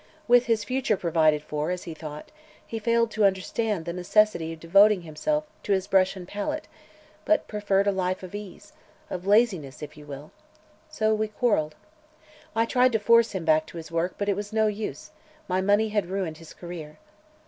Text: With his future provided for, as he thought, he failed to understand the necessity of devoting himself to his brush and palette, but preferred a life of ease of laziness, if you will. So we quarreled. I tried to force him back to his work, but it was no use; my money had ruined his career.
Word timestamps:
With 0.27 0.47
his 0.47 0.63
future 0.63 0.97
provided 0.97 1.43
for, 1.43 1.69
as 1.69 1.83
he 1.83 1.93
thought, 1.93 2.31
he 2.65 2.79
failed 2.79 3.11
to 3.11 3.23
understand 3.23 3.85
the 3.85 3.93
necessity 3.93 4.51
of 4.51 4.59
devoting 4.59 5.03
himself 5.03 5.43
to 5.61 5.73
his 5.73 5.85
brush 5.85 6.15
and 6.15 6.27
palette, 6.27 6.67
but 7.23 7.47
preferred 7.47 7.85
a 7.85 7.91
life 7.91 8.23
of 8.23 8.33
ease 8.33 8.73
of 9.11 9.27
laziness, 9.27 9.83
if 9.83 9.95
you 9.95 10.07
will. 10.07 10.31
So 10.89 11.13
we 11.13 11.27
quarreled. 11.27 11.75
I 12.55 12.65
tried 12.65 12.93
to 12.93 12.99
force 12.99 13.33
him 13.33 13.45
back 13.45 13.67
to 13.67 13.77
his 13.77 13.91
work, 13.91 14.15
but 14.17 14.27
it 14.27 14.35
was 14.35 14.51
no 14.51 14.65
use; 14.65 15.11
my 15.47 15.61
money 15.61 15.89
had 15.89 16.07
ruined 16.09 16.37
his 16.39 16.55
career. 16.55 16.97